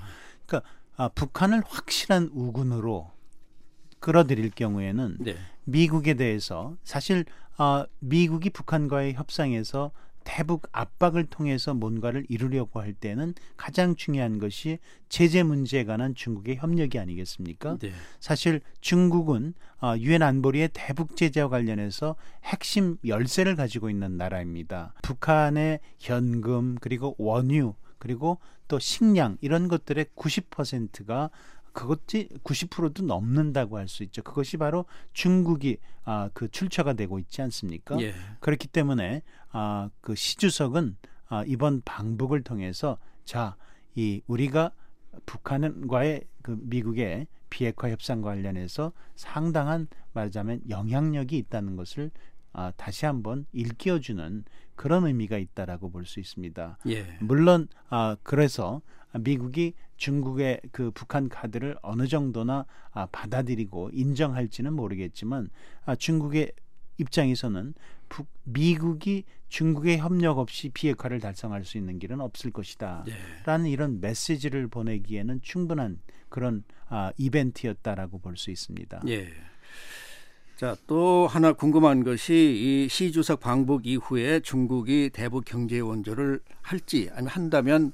[0.46, 3.12] 그러니까 아, 북한을 확실한 우군으로
[4.06, 5.36] 끌어들일 경우에는 네.
[5.64, 7.26] 미국에 대해서 사실
[7.58, 9.90] 아, 미국이 북한과의 협상에서
[10.24, 14.78] 대북 압박을 통해서 뭔가를 이루려고 할 때는 가장 중요한 것이
[15.10, 17.78] 제재 문제에 관한 중국의 협력이 아니겠습니까?
[17.80, 17.94] 네.
[18.20, 24.94] 사실 중국은 어, 유엔 안보리의 대북 제재와 관련해서 핵심 열쇠를 가지고 있는 나라입니다.
[25.02, 28.38] 북한의 현금 그리고 원유 그리고
[28.68, 31.30] 또 식량 이런 것들의 90%가
[31.76, 34.24] 그것이 90%도 넘는다고 할 수 있죠.
[34.24, 38.00] 그것이 바로 중국이 아, 그 출처가 되고 있지 않습니까?
[38.02, 38.14] 예.
[38.40, 43.56] 그렇기 때문에 아, 그 시주석은 아, 이번 방북을 통해서 자,
[43.96, 44.72] 이 우리가
[45.26, 52.12] 북한과의 그 미국의 비핵화 협상 관련해서 상당한 말하자면 영향력이 있다는 것을
[52.54, 56.78] 아, 다시 한번 일깨워주는 그런 의미가 있다라고 볼 수 있습니다.
[56.88, 57.18] 예.
[57.22, 58.82] 물론 아, 그래서
[59.20, 65.50] 미국이 중국의 그 북한 카드를 어느 정도나 아, 받아들이고 인정할지는 모르겠지만
[65.86, 66.52] 아, 중국의
[66.98, 67.74] 입장에서는
[68.10, 73.04] 북, 미국이 중국의 협력 없이 비핵화를 달성할 수 있는 길은 없을 것이다.
[73.06, 73.14] 네.
[73.46, 76.00] 라는 이런 메시지를 보내기에는 충분한
[76.30, 79.02] 그런 아, 이벤트였다라고 볼 수 있습니다.
[79.08, 79.30] 예.
[80.58, 87.10] 자, 또 하나 궁금한 것이 이 시 주석 방북 이후에 중국이 대북 경제 원조를 할지
[87.12, 87.92] 아니면 한다면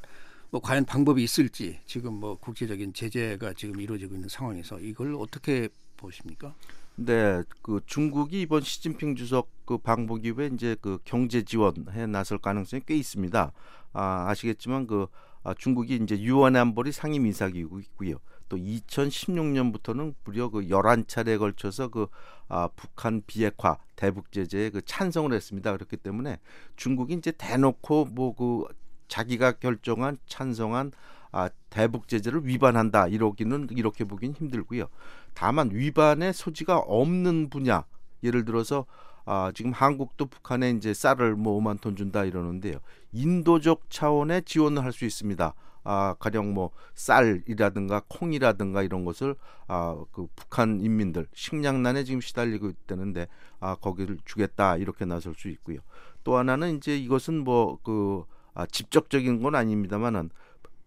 [0.52, 6.54] 뭐 과연 방법이 있을지 지금 뭐 국제적인 제재가 지금 이루어지고 있는 상황에서 이걸 어떻게 보십니까?
[6.96, 12.84] 네, 그 중국이 이번 시진핑 주석 그 방북 이후에 이제 그 경제 지원해 나설 가능성이
[12.86, 13.54] 꽤 있습니다.
[13.94, 15.08] 아, 아시겠지만 그
[15.44, 18.18] 아, 중국이 이제 유엔 안보리 상임 이사기구이고요.
[18.50, 22.08] 또 2016년부터는 무려 그 11차례에 걸쳐서 그
[22.50, 25.72] 아, 북한 비핵화 대북 제재에 그 찬성을 했습니다.
[25.72, 26.40] 그렇기 때문에
[26.76, 28.66] 중국이 이제 대놓고 뭐 그
[29.12, 30.94] 자기가 결정한 찬성한
[31.34, 34.88] 아, 대북 제재를 위반한다 이러기는 이렇게 보기는 힘들고요.
[35.34, 37.84] 다만 위반의 소지가 없는 분야
[38.24, 38.86] 예를 들어서
[39.26, 42.80] 아, 지금 한국도 북한에 이제 쌀을 뭐 5만 톤 준다 이러는데요.
[43.12, 45.54] 인도적 차원의 지원을 할 수 있습니다.
[45.84, 49.36] 아, 가령 뭐 쌀이라든가 콩이라든가 이런 것을
[49.68, 53.28] 아, 그 북한 인민들 식량난에 지금 시달리고 있다는데
[53.60, 55.80] 아, 거기를 주겠다 이렇게 나설 수 있고요.
[56.24, 60.30] 또 하나는 이제 이것은 뭐그 아, 직접적인 건 아닙니다만은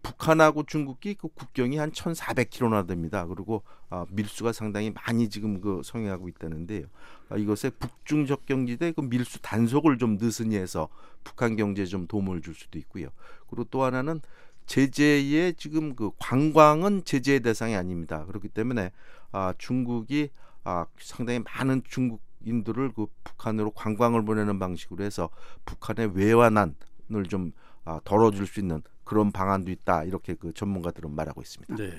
[0.05, 3.25] 북한하고 중국이 그 국경이 한 1,400km나 됩니다.
[3.25, 6.85] 그리고 아, 밀수가 상당히 많이 지금 그 성행하고 있다는데요.
[7.29, 10.89] 아, 이것에 북중 접경지대 그 밀수 단속을 좀 느슨히 해서
[11.23, 13.09] 북한 경제에 좀 도움을 줄 수도 있고요.
[13.49, 14.21] 그리고 또 하나는
[14.67, 18.25] 제재의 지금 그 관광은 제재의 대상이 아닙니다.
[18.25, 18.91] 그렇기 때문에
[19.31, 20.29] 아, 중국이
[20.63, 25.29] 아, 상당히 많은 중국 인들을 그 북한으로 관광을 보내는 방식으로 해서
[25.65, 26.57] 북한의 외환
[27.07, 27.51] 난을 좀
[27.83, 31.75] 아, 덜어줄 수 있는 그런 방안도 있다 이렇게 그 전문가들은 말하고 있습니다.
[31.75, 31.91] 네.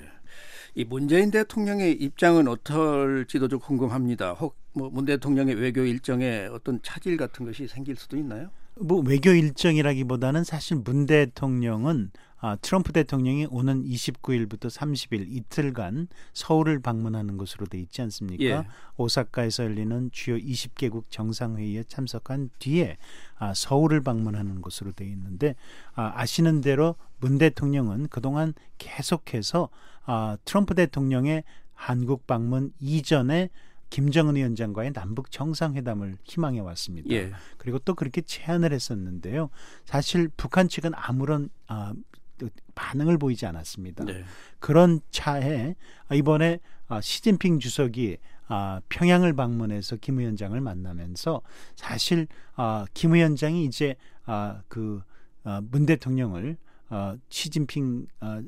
[0.75, 4.33] 이 문재인 대통령의 입장은 어떨지도 좀 궁금합니다.
[4.33, 8.49] 혹 뭐 문 대통령의 외교 일정에 어떤 차질 같은 것이 생길 수도 있나요?
[8.79, 17.37] 뭐 외교 일정이라기보다는 사실 문 대통령은 아, 트럼프 대통령이 오는 29일부터 30일 이틀간 서울을 방문하는
[17.37, 18.43] 것으로 돼 있지 않습니까?
[18.43, 18.67] 예.
[18.97, 22.97] 오사카에서 열리는 주요 20개국 정상회의에 참석한 뒤에
[23.37, 25.55] 아, 서울을 방문하는 것으로 돼 있는데
[25.95, 29.69] 아, 아시는 대로 문 대통령은 그동안 계속해서
[30.05, 33.49] 아, 트럼프 대통령의 한국 방문 이전에
[33.89, 37.09] 김정은 위원장과의 남북 정상회담을 희망해 왔습니다.
[37.11, 37.31] 예.
[37.57, 39.49] 그리고 또 그렇게 제안을 했었는데요.
[39.85, 41.93] 사실 북한 측은 아무런 아,
[42.75, 44.05] 반응을 보이지 않았습니다.
[44.05, 44.23] 네.
[44.59, 45.75] 그런 차에
[46.13, 51.41] 이번에 아, 시진핑 주석이 아, 평양을 방문해서 김 위원장을 만나면서
[51.75, 53.95] 사실 아, 김 위원장이 이제
[54.25, 56.57] 아, 그문 대통령을
[56.89, 58.41] 어, 시진핑 어,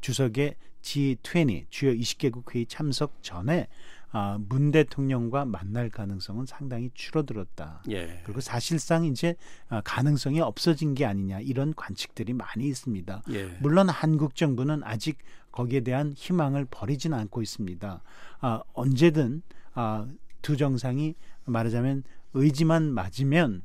[0.00, 3.68] 주석의 G20 주요 20개국 회의 참석 전에
[4.12, 7.82] 아, 문 대통령과 만날 가능성은 상당히 줄어들었다.
[7.90, 8.20] 예.
[8.24, 9.36] 그리고 사실상 이제
[9.68, 13.22] 아, 가능성이 없어진 게 아니냐 이런 관측들이 많이 있습니다.
[13.30, 13.46] 예.
[13.60, 15.18] 물론 한국 정부는 아직
[15.50, 18.02] 거기에 대한 희망을 버리지는 않고 있습니다.
[18.40, 19.42] 아, 언제든
[19.74, 20.06] 아,
[20.42, 21.14] 두 정상이
[21.46, 23.62] 말하자면 의지만 맞으면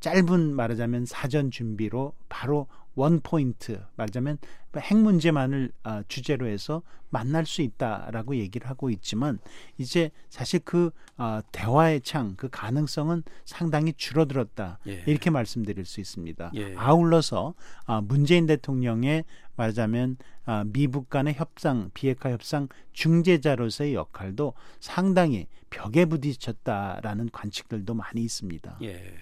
[0.00, 4.38] 짧은 말하자면 사전 준비로 바로 원 포인트 말하자면
[4.76, 9.38] 핵 문제만을 아, 주제로 해서 만날 수 있다라고 얘기를 하고 있지만
[9.76, 15.04] 이제 사실 그 아, 대화의 창 그 가능성은 상당히 줄어들었다 예.
[15.06, 16.52] 이렇게 말씀드릴 수 있습니다.
[16.54, 16.74] 예.
[16.76, 17.54] 아울러서
[17.86, 19.24] 아, 문재인 대통령의
[19.56, 28.78] 말하자면 아, 미북 간의 협상 비핵화 협상 중재자로서의 역할도 상당히 벽에 부딪혔다라는 관측들도 많이 있습니다.
[28.82, 29.14] 예.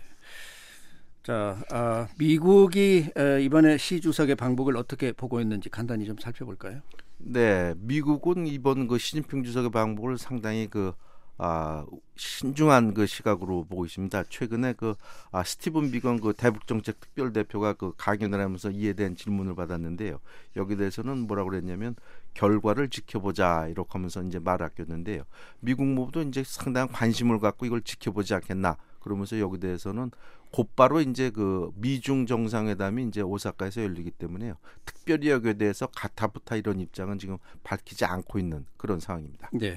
[1.22, 6.80] 자, 아, 미국이 에, 이번에 시 주석의 방북을 어떻게 보고 있는지 간단히 좀 살펴볼까요?
[7.18, 10.92] 네, 미국은 이번 그 시진핑 주석의 방북을 상당히 그
[11.36, 14.24] 아, 신중한 그 시각으로 보고 있습니다.
[14.30, 14.94] 최근에 그
[15.30, 20.18] 아, 스티븐 비건 그 대북 정책 특별 대표가 그 강연을 하면서 이에 대한 질문을 받았는데요.
[20.56, 21.96] 여기 대해서는 뭐라고 그랬냐면
[22.34, 25.24] 결과를 지켜보자 이렇게 하면서 이제 말을 아꼈는데요.
[25.60, 28.76] 미국 모두 이제 상당한 관심을 갖고 이걸 지켜보지 않겠나.
[29.00, 30.10] 그러면서 여기 대해서는
[30.52, 34.54] 곧바로 이제 그 미중 정상회담이 이제 오사카에서 열리기 때문에요.
[34.84, 39.50] 특별히 여기에 대해서 가타부타 이런 입장은 지금 밝히지 않고 있는 그런 상황입니다.
[39.52, 39.76] 네.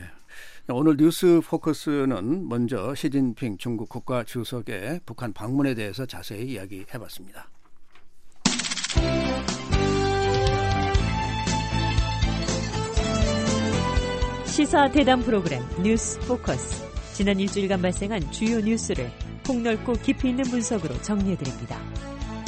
[0.69, 7.49] 오늘 뉴스 포커스는 먼저 시진핑 중국 국가 주석의 북한 방문에 대해서 자세히 이야기해 봤습니다.
[14.45, 16.92] 시사 대담 프로그램 뉴스 포커스.
[17.13, 19.09] 지난 일주일간 발생한 주요 뉴스를
[19.45, 21.79] 폭넓고 깊이 있는 분석으로 정리해드립니다.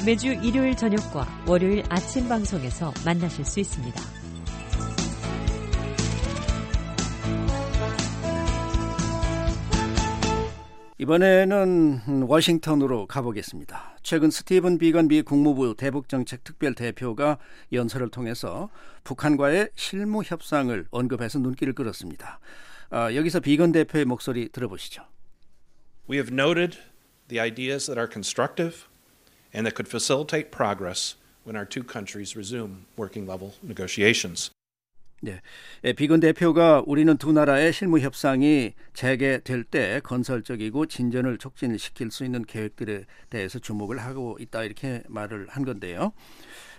[0.03, 4.01] 매주 일요일 저녁과 월요일 아침 방송에서 만나실 수 있습니다.
[10.97, 13.97] 이번에는 워싱턴으로 가보겠습니다.
[14.01, 17.37] 최근 스티븐 비건 미 국무부 대북정책 특별 대표가
[17.71, 18.69] 연설을 통해서
[19.03, 22.39] 북한과의 실무 협상을 언급해서 눈길을 끌었습니다.
[22.89, 25.03] 아, 여기서 비건 대표의 목소리 들어보시죠.
[26.09, 26.77] We have noted
[27.27, 28.85] the ideas that are constructive
[29.53, 34.51] and that could facilitate progress when our two countries resume working level negotiations.
[35.21, 35.41] 네.
[35.83, 42.43] 예, 비건 대표가 우리는 두 나라의 실무 협상이 재개될 때 건설적이고 진전을 촉진시킬 수 있는
[42.43, 46.11] 계획들에 대해서 주목을 하고 있다 이렇게 말을 한 건데요.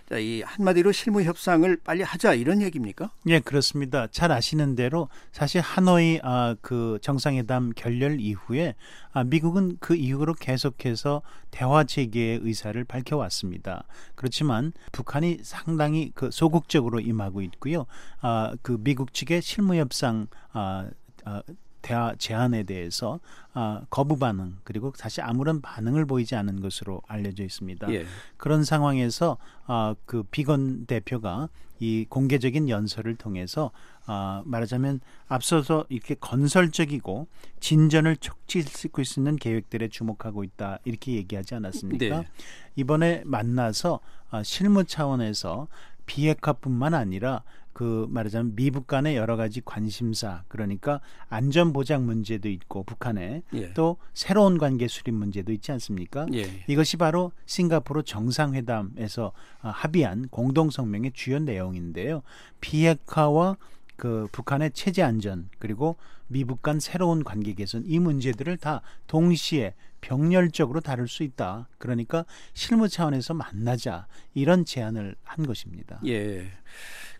[0.09, 3.11] 자, 이 한마디로 실무 협상을 빨리 하자 이런 얘기입니까?
[3.27, 4.07] 예, 그렇습니다.
[4.07, 8.75] 잘 아시는 대로 사실 하노이 아, 그 정상회담 결렬 이후에
[9.11, 13.83] 아, 미국은 그 이후로 계속해서 대화 재개의 의사를 밝혀왔습니다.
[14.15, 17.85] 그렇지만 북한이 상당히 그 소극적으로 임하고 있고요.
[18.21, 20.89] 아, 그 미국 측의 실무 협상 아,
[21.25, 21.43] 아,
[21.81, 23.19] 대화 제안에 대해서
[23.53, 27.91] 아, 거부 반응 그리고 사실 아무런 반응을 보이지 않은 것으로 알려져 있습니다.
[27.93, 28.05] 예.
[28.37, 33.71] 그런 상황에서 아, 그 비건 대표가 이 공개적인 연설을 통해서
[34.05, 37.27] 아, 말하자면 앞서서 이렇게 건설적이고
[37.59, 42.21] 진전을 촉진시킬 수 있는 계획들에 주목하고 있다 이렇게 얘기하지 않았습니까?
[42.21, 42.27] 네.
[42.75, 45.67] 이번에 만나서 아, 실무 차원에서
[46.05, 47.43] 비핵화뿐만 아니라
[47.77, 53.73] 그 말하자면 미북 간의 여러 가지 관심사 그러니까 안전 보장 문제도 있고 북한에 예.
[53.73, 56.25] 또 새로운 관계 수립 문제도 있지 않습니까?
[56.33, 56.63] 예.
[56.65, 62.23] 이것이 바로 싱가포르 정상회담에서 아, 합의한 공동 성명의 주요 내용인데요.
[62.61, 63.57] 비핵화와
[63.95, 70.81] 그 북한의 체제 안전 그리고 미북 간 새로운 관계 개선 이 문제들을 다 동시에 병렬적으로
[70.81, 71.67] 다룰 수 있다.
[71.77, 75.99] 그러니까 실무 차원에서 만나자 이런 제안을 한 것입니다.
[76.07, 76.47] 예.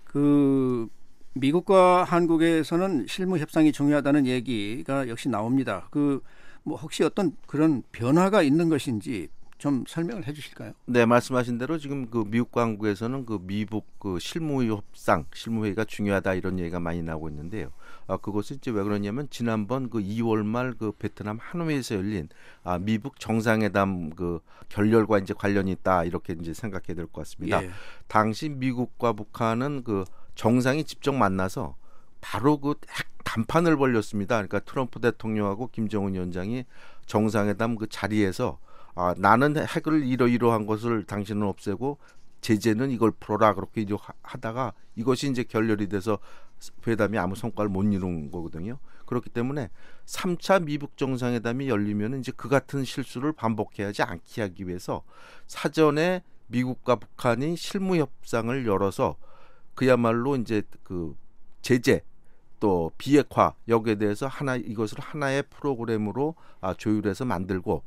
[0.07, 0.87] 그
[1.33, 5.87] 미국과 한국에서는 실무 협상이 중요하다는 얘기가 역시 나옵니다.
[5.91, 6.21] 그
[6.67, 10.73] 뭐 혹시 어떤 그런 변화가 있는 것인지 좀 설명을 해 주실까요?
[10.85, 16.35] 네, 말씀하신 대로 지금 그 미국 광국에서는 그 미북 그 실무 협상, 실무 회의가 중요하다
[16.35, 17.71] 이런 얘기가 많이 나오고 있는데요.
[18.05, 22.29] 아, 그것은 이제 왜 그러냐면 지난번 그 2월 말 그 베트남 하노이에서 열린
[22.63, 24.39] 아, 미북 정상회담 그
[24.69, 27.63] 결렬과 이제 관련이 있다 이렇게 이제 생각해야 될 것 같습니다.
[27.63, 27.71] 예.
[28.07, 30.03] 당시 미국과 북한은 그
[30.35, 31.75] 정상이 직접 만나서
[32.21, 32.77] 바로 그핵
[33.23, 34.35] 단판을 벌렸습니다.
[34.35, 36.65] 그러니까 트럼프 대통령하고 김정은 위원장이
[37.07, 38.59] 정상회담 그 자리에서
[38.99, 41.99] 아, 나는 핵을 이러이러한 것을 당신은 없애고
[42.41, 46.17] 제재는 이걸 풀어라 그렇게 이제 하- 하다가 이것이 이제 결렬이 돼서
[46.85, 48.79] 회담이 아무 성과를 못 이룬 거거든요.
[49.05, 49.69] 그렇기 때문에
[50.05, 55.03] 3차 미북 정상회담이 열리면 이제 그 같은 실수를 반복해야지 않게 하기 위해서
[55.45, 59.15] 사전에 미국과 북한이 실무 협상을 열어서
[59.75, 61.15] 그야말로 이제 그
[61.61, 62.01] 제재
[62.59, 67.83] 또 비핵화 여기에 대해서 하나 이것을 하나의 프로그램으로 아, 조율해서 만들고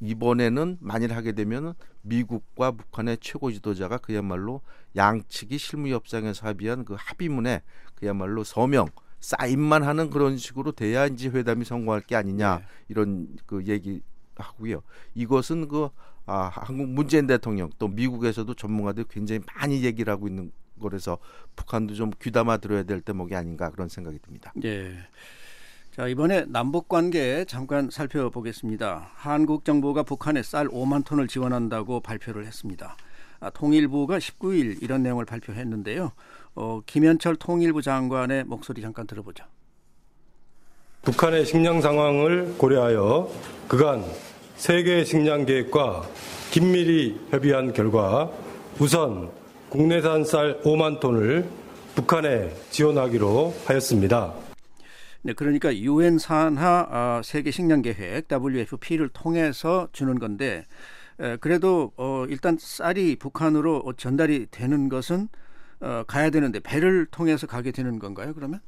[0.00, 4.60] 이번에는 만일 하게 되면 미국과 북한의 최고 지도자가 그야말로
[4.94, 7.62] 양측이 실무 협상에서 합의한 그 합의문에
[7.94, 8.88] 그야말로 서명
[9.20, 12.64] 사인만 하는 그런 식으로 돼야 이제 회담이 성공할 게 아니냐 네.
[12.88, 14.02] 이런 그 얘기
[14.36, 14.82] 하고요.
[15.14, 15.88] 이것은 그
[16.26, 21.18] 아, 한국 문재인 대통령 또 미국에서도 전문가들이 굉장히 많이 얘기를 하고 있는 거라서
[21.54, 24.52] 북한도 좀 귀담아 들어야 될 대목이 아닌가 그런 생각이 듭니다.
[24.64, 24.96] 예.
[25.96, 29.12] 자, 이번에 남북 관계 잠깐 살펴보겠습니다.
[29.14, 32.98] 한국 정부가 북한에 쌀 5만 톤을 지원한다고 발표를 했습니다.
[33.40, 36.12] 아, 통일부가 19일 이런 내용을 발표했는데요.
[36.54, 39.46] 어, 김현철 통일부 장관의 목소리 잠깐 들어보죠.
[41.00, 43.30] 북한의 식량 상황을 고려하여
[43.66, 44.04] 그간
[44.56, 46.02] 세계 식량 계획과
[46.50, 48.30] 긴밀히 협의한 결과
[48.78, 49.30] 우선
[49.70, 51.48] 국내산 쌀 5만 톤을
[51.94, 54.45] 북한에 지원하기로 하였습니다.
[55.26, 60.64] 네, 그러니까 유엔 산하 아, 세계 식량 계획 WFP를 통해서 주는 건데
[61.18, 65.28] 에, 그래도 어, 일단 쌀이 북한으로 어, 전달이 되는 것은
[65.80, 68.34] 어, 가야 되는데 배를 통해서 가게 되는 건가요?
[68.34, 68.60] 그러면?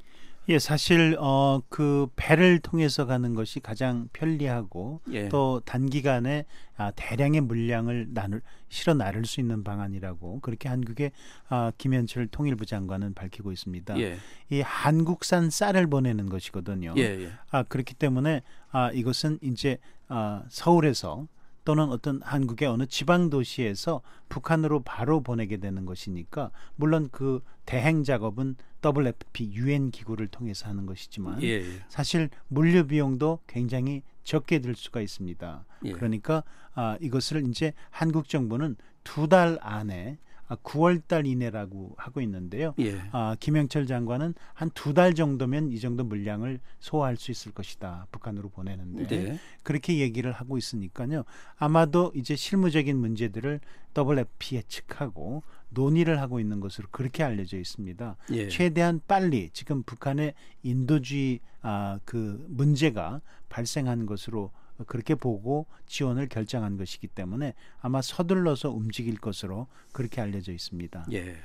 [0.48, 5.28] 예, 사실 어 그 배를 통해서 가는 것이 가장 편리하고 예.
[5.28, 6.44] 또 단기간에
[6.76, 11.12] 아, 대량의 물량을 나눌 실어 나를 수 있는 방안이라고 그렇게 한국의
[11.48, 13.98] 아, 김현철 통일부 장관은 밝히고 있습니다.
[14.00, 14.16] 예.
[14.50, 16.94] 이 한국산 쌀을 보내는 것이거든요.
[16.96, 17.30] 예, 예.
[17.50, 21.26] 아 그렇기 때문에 아 이것은 이제 아 서울에서
[21.68, 24.00] 또는 어떤 한국의 어느 지방 도시에서
[24.30, 31.42] 북한으로 바로 보내게 되는 것이니까 물론 그 대행 작업은 WFP 유엔 기구를 통해서 하는 것이지만
[31.42, 31.64] 예, 예.
[31.90, 35.66] 사실 물류 비용도 굉장히 적게 들 수가 있습니다.
[35.84, 35.92] 예.
[35.92, 36.42] 그러니까
[36.74, 42.74] 아, 이것을 이제 한국 정부는 두 달 안에 아, 9월 달 이내라고 하고 있는데요.
[42.78, 43.00] 예.
[43.12, 48.06] 아, 김영철 장관은 한 두 달 정도면 이 정도 물량을 소화할 수 있을 것이다.
[48.10, 49.38] 북한으로 보내는데 네.
[49.62, 51.24] 그렇게 얘기를 하고 있으니까요.
[51.56, 53.60] 아마도 이제 실무적인 문제들을
[53.96, 58.16] WFP에 측하고 논의를 하고 있는 것으로 그렇게 알려져 있습니다.
[58.32, 58.48] 예.
[58.48, 64.50] 최대한 빨리 지금 북한의 인도주의 아, 그 문제가 발생한 것으로
[64.86, 71.06] 그렇게 보고 지원을 결정한 것이기 때문에 아마 서둘러서 움직일 것으로 그렇게 알려져 있습니다.
[71.12, 71.36] 예.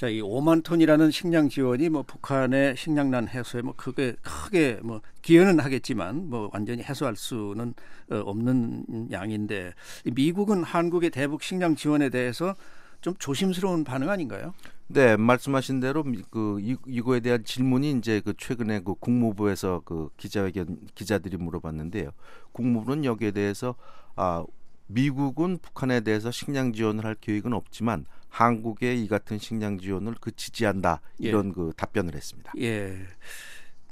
[0.00, 5.60] 자, 이 5만 톤이라는 식량 지원이 뭐 북한의 식량난 해소에 뭐 크게 크게 뭐 기여는
[5.60, 7.74] 하겠지만 뭐 완전히 해소할 수는
[8.10, 9.74] 어, 없는 양인데
[10.14, 12.56] 미국은 한국의 대북 식량 지원에 대해서
[13.00, 14.54] 좀 조심스러운 반응 아닌가요?
[14.88, 20.88] 네, 말씀하신 대로 그 이, 이거에 대한 질문이 이제 그 최근에 그 국무부에서 그 기자회견
[20.94, 22.10] 기자들이 물어봤는데요.
[22.52, 23.76] 국무부는 여기에 대해서
[24.16, 24.44] 아
[24.88, 31.00] 미국은 북한에 대해서 식량 지원을 할 계획은 없지만 한국의 이 같은 식량 지원을 그 지지한다
[31.18, 31.52] 이런 예.
[31.52, 32.52] 그 답변을 했습니다.
[32.58, 32.96] 예.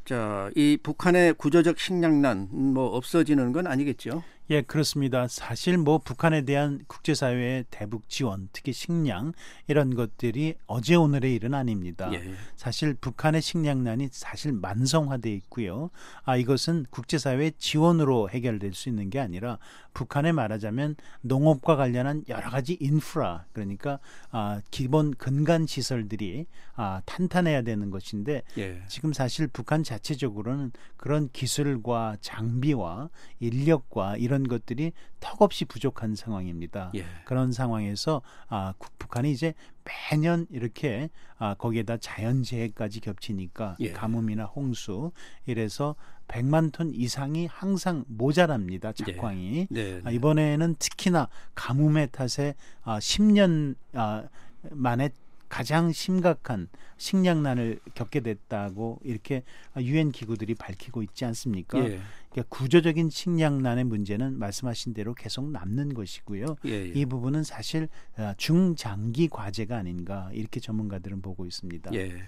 [0.04, 4.24] 자, 이 북한의 구조적 식량난 뭐 없어지는 건 아니겠죠?
[4.51, 5.28] 예, 그렇습니다.
[5.28, 9.34] 사실 뭐 북한에 대한 국제사회의 대북 지원, 특히 식량
[9.66, 12.11] 이런 것들이 어제 오늘의 일은 아닙니다.
[12.14, 12.32] 예.
[12.57, 15.90] 사실 북한의 식량난이 사실 만성화돼 있고요.
[16.24, 19.59] 아 이것은 국제사회의 지원으로 해결될 수 있는 게 아니라
[19.92, 23.99] 북한에 말하자면 농업과 관련한 여러 가지 인프라 그러니까
[24.30, 28.80] 아 기본 근간 시설들이 아 탄탄해야 되는 것인데 예.
[28.88, 36.93] 지금 사실 북한 자체적으로는 그런 기술과 장비와 인력과 이런 이런 것들이 턱없이 부족한 상황입니다.
[36.95, 37.05] 예.
[37.24, 43.93] 그런 상황에서 아, 북한이 이제 매년 이렇게 아, 거기에다 자연재해까지 겹치니까 예.
[43.93, 45.11] 가뭄이나 홍수
[45.47, 45.97] 이래서
[46.28, 48.93] 100만 톤 이상이 항상 모자랍니다.
[48.93, 49.66] 작황이.
[49.70, 49.95] 네.
[49.95, 50.01] 네.
[50.05, 54.24] 아, 이번에는 특히나 가뭄의 탓에 아, 10년 아,
[54.70, 55.11] 만에
[55.49, 59.42] 가장 심각한 식량난을 겪게 됐다고 이렇게
[59.78, 61.78] 유엔 기구들이 밝히고 있지 않습니까?
[61.78, 62.01] 예.
[62.30, 66.57] 그러니까 구조적인 식량난의 문제는 말씀하신 대로 계속 남는 것이고요.
[66.66, 66.92] 예, 예.
[66.94, 71.94] 이 부분은 사실 어, 중장기 과제가 아닌가 이렇게 전문가들은 보고 있습니다.
[71.94, 72.22] 예.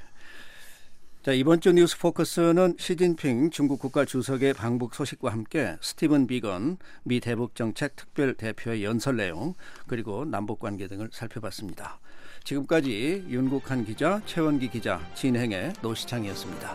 [1.22, 7.20] 자, 이번 주 뉴스 포커스는 시진핑 중국 국가 주석의 방북 소식과 함께 스티븐 비건 미
[7.20, 9.54] 대북 정책 특별 대표의 연설 내용
[9.86, 12.00] 그리고 남북 관계 등을 살펴봤습니다.
[12.44, 16.74] 지금까지 윤국한 기자, 최원기 기자, 진행의 노시창이었습니다.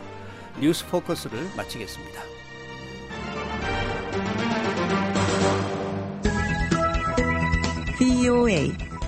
[0.61, 2.21] 뉴스 포커스를 마치겠습니다.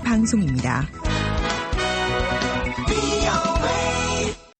[0.04, 1.07] 방송입니다.